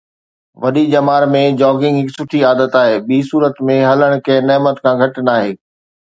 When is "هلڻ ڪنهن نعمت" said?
3.91-4.77